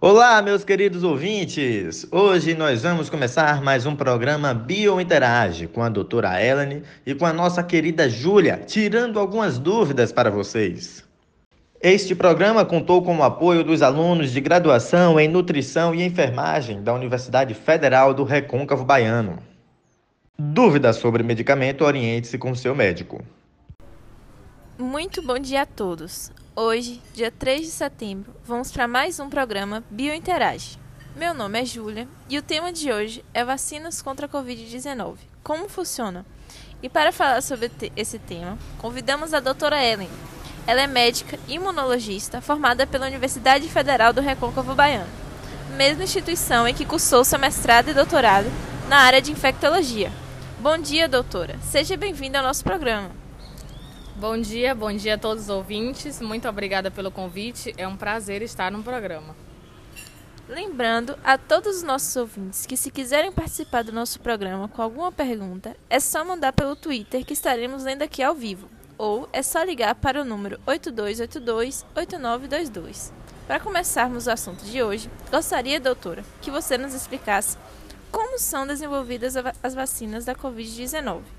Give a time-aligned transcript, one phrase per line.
[0.00, 2.06] Olá, meus queridos ouvintes!
[2.12, 7.32] Hoje nós vamos começar mais um programa Biointerage com a doutora Ellen e com a
[7.32, 11.04] nossa querida Júlia, tirando algumas dúvidas para vocês.
[11.82, 16.94] Este programa contou com o apoio dos alunos de graduação em Nutrição e Enfermagem da
[16.94, 19.40] Universidade Federal do Recôncavo Baiano.
[20.38, 23.20] Dúvidas sobre medicamento, oriente-se com seu médico.
[24.78, 26.30] Muito bom dia a todos.
[26.60, 30.76] Hoje, dia 3 de setembro, vamos para mais um programa Biointerage.
[31.14, 35.18] Meu nome é Júlia e o tema de hoje é vacinas contra a Covid-19.
[35.44, 36.26] Como funciona?
[36.82, 40.10] E para falar sobre esse tema, convidamos a doutora Ellen.
[40.66, 45.06] Ela é médica imunologista formada pela Universidade Federal do Recôncavo Baiano,
[45.76, 48.50] mesma instituição em que cursou seu mestrado e doutorado
[48.88, 50.10] na área de infectologia.
[50.58, 51.56] Bom dia, doutora.
[51.62, 53.27] Seja bem-vinda ao nosso programa.
[54.18, 56.20] Bom dia, bom dia a todos os ouvintes.
[56.20, 57.72] Muito obrigada pelo convite.
[57.78, 59.36] É um prazer estar no programa.
[60.48, 65.12] Lembrando a todos os nossos ouvintes que se quiserem participar do nosso programa com alguma
[65.12, 69.62] pergunta, é só mandar pelo Twitter que estaremos lendo aqui ao vivo, ou é só
[69.62, 73.12] ligar para o número 8282-8922.
[73.46, 77.56] Para começarmos o assunto de hoje, gostaria, doutora, que você nos explicasse
[78.10, 81.37] como são desenvolvidas as vacinas da Covid-19.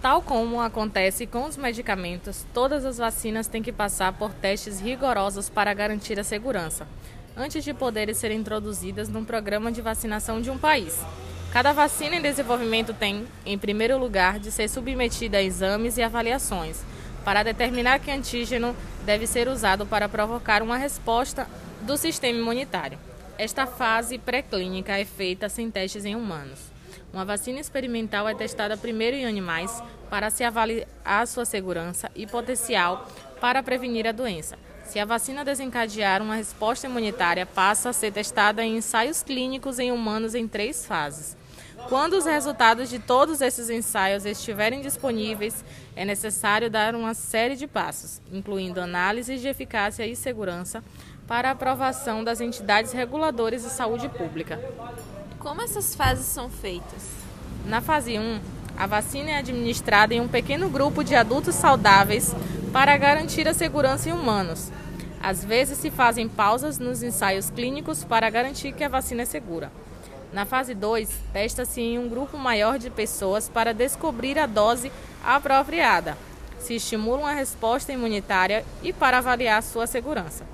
[0.00, 5.50] Tal como acontece com os medicamentos, todas as vacinas têm que passar por testes rigorosos
[5.50, 6.88] para garantir a segurança,
[7.36, 10.98] antes de poderem ser introduzidas num programa de vacinação de um país.
[11.52, 16.82] Cada vacina em desenvolvimento tem, em primeiro lugar, de ser submetida a exames e avaliações,
[17.22, 21.46] para determinar que antígeno deve ser usado para provocar uma resposta
[21.82, 22.98] do sistema imunitário.
[23.36, 26.69] Esta fase pré-clínica é feita sem testes em humanos.
[27.12, 33.08] Uma vacina experimental é testada primeiro em animais para se avaliar sua segurança e potencial
[33.40, 34.56] para prevenir a doença.
[34.84, 39.92] Se a vacina desencadear uma resposta imunitária, passa a ser testada em ensaios clínicos em
[39.92, 41.36] humanos em três fases.
[41.88, 45.64] Quando os resultados de todos esses ensaios estiverem disponíveis,
[45.96, 50.84] é necessário dar uma série de passos, incluindo análises de eficácia e segurança,
[51.26, 54.60] para aprovação das entidades reguladoras de saúde pública.
[55.40, 57.02] Como essas fases são feitas?
[57.64, 58.40] Na fase 1,
[58.76, 62.34] a vacina é administrada em um pequeno grupo de adultos saudáveis
[62.74, 64.70] para garantir a segurança em humanos.
[65.18, 69.72] Às vezes se fazem pausas nos ensaios clínicos para garantir que a vacina é segura.
[70.30, 74.92] Na fase 2, testa-se em um grupo maior de pessoas para descobrir a dose
[75.24, 76.18] apropriada,
[76.58, 80.44] se estimula uma resposta imunitária e para avaliar sua segurança.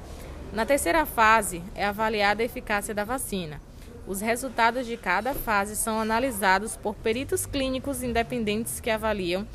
[0.52, 3.60] Na terceira fase, é avaliada a eficácia da vacina.
[4.06, 9.46] Os resultados de cada fase são analisados por peritos clínicos independentes que avaliam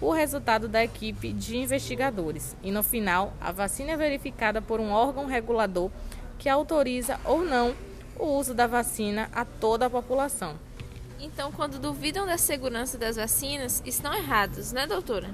[0.00, 2.54] o resultado da equipe de investigadores.
[2.62, 5.90] E no final, a vacina é verificada por um órgão regulador
[6.38, 7.74] que autoriza ou não
[8.18, 10.54] o uso da vacina a toda a população.
[11.18, 15.30] Então, quando duvidam da segurança das vacinas, estão errados, né, doutora?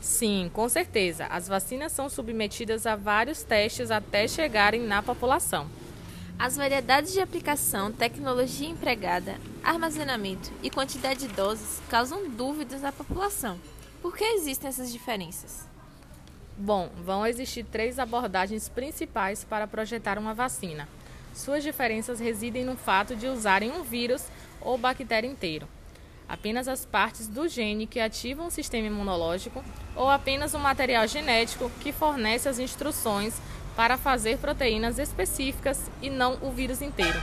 [0.00, 1.26] Sim, com certeza.
[1.26, 5.66] As vacinas são submetidas a vários testes até chegarem na população.
[6.38, 13.58] As variedades de aplicação, tecnologia empregada, armazenamento e quantidade de doses causam dúvidas à população.
[14.02, 15.66] Por que existem essas diferenças?
[16.58, 20.86] Bom, vão existir três abordagens principais para projetar uma vacina.
[21.34, 24.26] Suas diferenças residem no fato de usarem um vírus
[24.60, 25.66] ou bactéria inteiro,
[26.28, 29.64] apenas as partes do gene que ativam o sistema imunológico
[29.94, 33.40] ou apenas o material genético que fornece as instruções
[33.76, 37.22] para fazer proteínas específicas e não o vírus inteiro.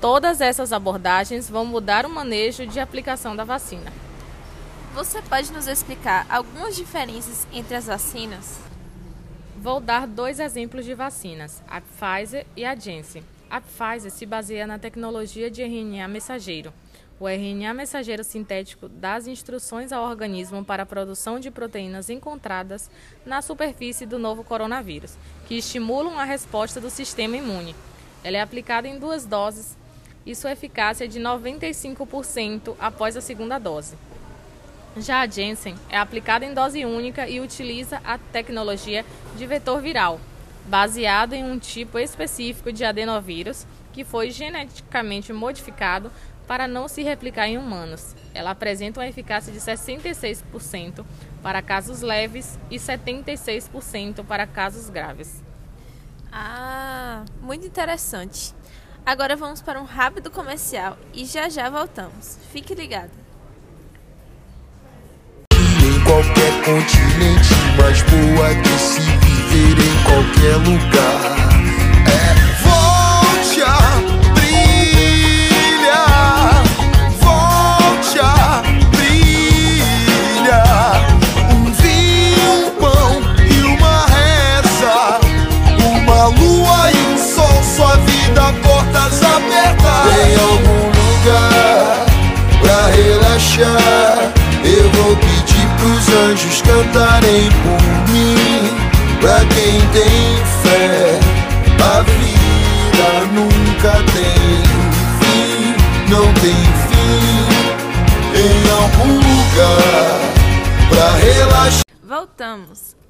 [0.00, 3.92] Todas essas abordagens vão mudar o manejo de aplicação da vacina.
[4.94, 8.58] Você pode nos explicar algumas diferenças entre as vacinas?
[9.60, 13.22] Vou dar dois exemplos de vacinas, a Pfizer e a Janssen.
[13.50, 16.72] A Pfizer se baseia na tecnologia de RNA mensageiro.
[17.20, 22.90] O RNA mensageiro sintético dá instruções ao organismo para a produção de proteínas encontradas
[23.26, 27.76] na superfície do novo coronavírus, que estimulam a resposta do sistema imune.
[28.24, 29.76] Ela é aplicada em duas doses
[30.24, 33.98] e sua eficácia é de 95% após a segunda dose.
[34.96, 39.04] Já a Janssen é aplicada em dose única e utiliza a tecnologia
[39.36, 40.18] de vetor viral,
[40.64, 46.10] baseado em um tipo específico de adenovírus que foi geneticamente modificado
[46.50, 48.16] para não se replicar em humanos.
[48.34, 51.04] Ela apresenta uma eficácia de 66%
[51.40, 55.44] para casos leves e 76% para casos graves.
[56.32, 58.52] Ah, muito interessante.
[59.06, 62.36] Agora vamos para um rápido comercial e já já voltamos.
[62.50, 63.12] Fique ligado.
[65.54, 70.99] Em qualquer continente, mais boa de se viver em qualquer lugar.
[88.30, 90.06] vida, portas abertas.
[90.26, 92.06] Em algum lugar
[92.62, 94.32] pra relaxar,
[94.64, 98.70] eu vou pedir pros anjos cantarem por mim.
[99.20, 101.09] Pra quem tem fé.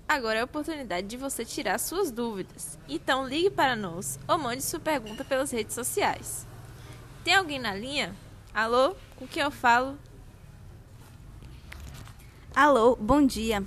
[0.08, 2.76] Agora é a oportunidade de você tirar suas dúvidas.
[2.88, 6.46] Então ligue para nós ou mande sua pergunta pelas redes sociais.
[7.22, 8.14] Tem alguém na linha?
[8.52, 8.96] Alô?
[9.16, 9.96] Com quem eu falo?
[12.54, 13.62] Alô, bom dia.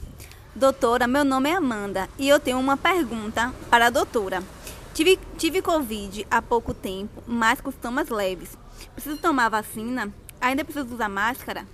[0.54, 4.44] Doutora, meu nome é Amanda e eu tenho uma pergunta para a doutora.
[4.94, 8.58] Tive, tive Covid há pouco tempo, mas com sintomas leves.
[8.94, 10.14] Preciso tomar vacina?
[10.42, 11.66] Ainda preciso usar máscara?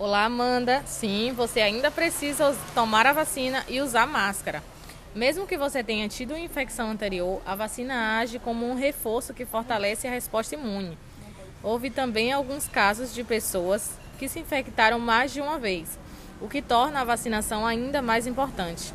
[0.00, 0.80] Olá, Amanda.
[0.86, 4.62] Sim, você ainda precisa tomar a vacina e usar máscara.
[5.12, 9.44] Mesmo que você tenha tido uma infecção anterior, a vacina age como um reforço que
[9.44, 10.96] fortalece a resposta imune.
[11.64, 15.98] Houve também alguns casos de pessoas que se infectaram mais de uma vez,
[16.40, 18.94] o que torna a vacinação ainda mais importante.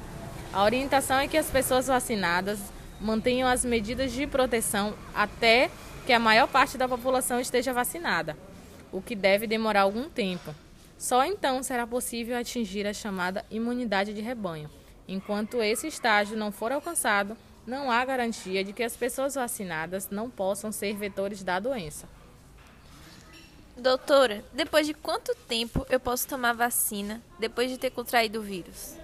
[0.53, 2.59] A orientação é que as pessoas vacinadas
[3.01, 5.69] mantenham as medidas de proteção até
[6.05, 8.37] que a maior parte da população esteja vacinada,
[8.89, 10.55] o que deve demorar algum tempo.
[10.97, 14.69] Só então será possível atingir a chamada imunidade de rebanho.
[15.07, 17.35] Enquanto esse estágio não for alcançado,
[17.65, 22.07] não há garantia de que as pessoas vacinadas não possam ser vetores da doença.
[23.75, 28.95] Doutora, depois de quanto tempo eu posso tomar vacina depois de ter contraído o vírus?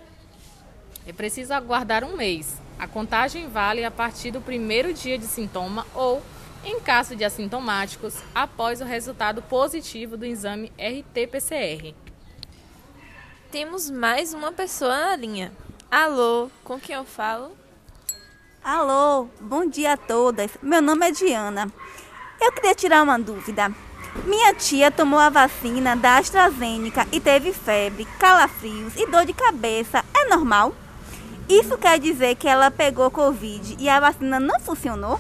[1.07, 2.61] É preciso aguardar um mês.
[2.77, 6.21] A contagem vale a partir do primeiro dia de sintoma ou,
[6.63, 11.93] em caso de assintomáticos, após o resultado positivo do exame RT-PCR.
[13.51, 15.51] Temos mais uma pessoa na linha.
[15.89, 17.51] Alô, com quem eu falo?
[18.63, 20.51] Alô, bom dia a todas.
[20.61, 21.71] Meu nome é Diana.
[22.39, 23.73] Eu queria tirar uma dúvida.
[24.25, 30.03] Minha tia tomou a vacina da AstraZeneca e teve febre, calafrios e dor de cabeça.
[30.13, 30.75] É normal?
[31.47, 35.19] Isso quer dizer que ela pegou Covid e a vacina não funcionou?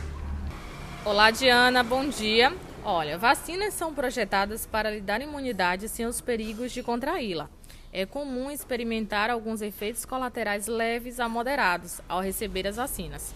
[1.09, 2.55] Olá, Diana, bom dia.
[2.85, 7.49] Olha, vacinas são projetadas para lhe dar imunidade sem os perigos de contraí-la.
[7.91, 13.33] É comum experimentar alguns efeitos colaterais leves a moderados ao receber as vacinas.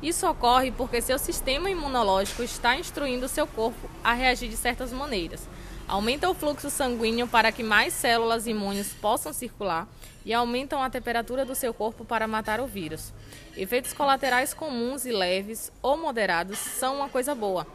[0.00, 5.48] Isso ocorre porque seu sistema imunológico está instruindo seu corpo a reagir de certas maneiras.
[5.88, 9.88] Aumenta o fluxo sanguíneo para que mais células imunes possam circular
[10.22, 13.10] e aumentam a temperatura do seu corpo para matar o vírus.
[13.56, 17.66] Efeitos colaterais comuns e leves ou moderados são uma coisa boa.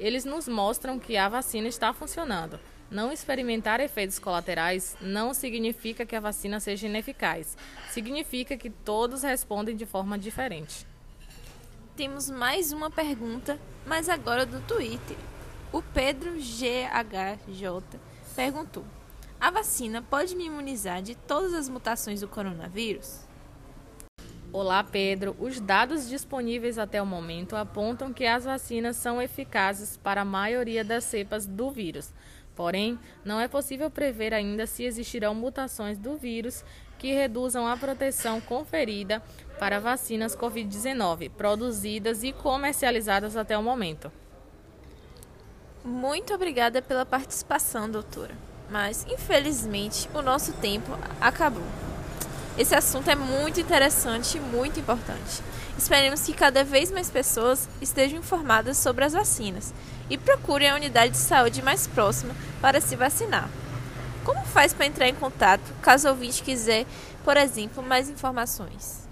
[0.00, 2.58] Eles nos mostram que a vacina está funcionando.
[2.90, 7.56] Não experimentar efeitos colaterais não significa que a vacina seja ineficaz.
[7.92, 10.84] Significa que todos respondem de forma diferente.
[11.94, 15.16] Temos mais uma pergunta, mas agora do Twitter.
[15.72, 18.00] O Pedro GHJ
[18.34, 18.84] perguntou:
[19.40, 23.20] A vacina pode me imunizar de todas as mutações do coronavírus?
[24.52, 25.36] Olá, Pedro.
[25.38, 30.82] Os dados disponíveis até o momento apontam que as vacinas são eficazes para a maioria
[30.82, 32.12] das cepas do vírus.
[32.56, 36.64] Porém, não é possível prever ainda se existirão mutações do vírus
[36.98, 39.22] que reduzam a proteção conferida
[39.60, 44.10] para vacinas Covid-19 produzidas e comercializadas até o momento.
[45.84, 48.34] Muito obrigada pela participação, doutora.
[48.68, 51.64] Mas, infelizmente, o nosso tempo acabou.
[52.58, 55.42] Esse assunto é muito interessante e muito importante.
[55.78, 59.72] Esperemos que cada vez mais pessoas estejam informadas sobre as vacinas
[60.10, 63.48] e procurem a unidade de saúde mais próxima para se vacinar.
[64.24, 66.84] Como faz para entrar em contato caso o ouvinte quiser,
[67.24, 69.09] por exemplo, mais informações?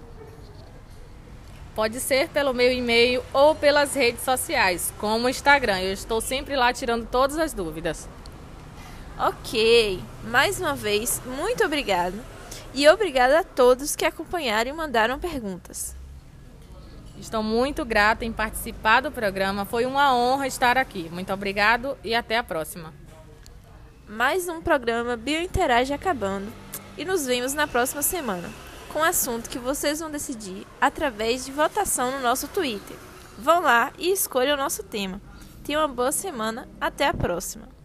[1.79, 5.79] Pode ser pelo meu e-mail ou pelas redes sociais, como o Instagram.
[5.79, 8.05] Eu estou sempre lá tirando todas as dúvidas.
[9.17, 12.17] Ok, mais uma vez, muito obrigada.
[12.73, 15.95] E obrigada a todos que acompanharam e mandaram perguntas.
[17.17, 19.63] Estou muito grata em participar do programa.
[19.63, 21.07] Foi uma honra estar aqui.
[21.09, 22.93] Muito obrigado e até a próxima.
[24.05, 26.51] Mais um programa Biointerage acabando.
[26.97, 28.49] E nos vemos na próxima semana
[28.89, 32.97] com o assunto que vocês vão decidir através de votação no nosso Twitter.
[33.37, 35.21] Vão lá e escolham o nosso tema.
[35.63, 36.67] Tenha uma boa semana.
[36.81, 37.78] Até a próxima.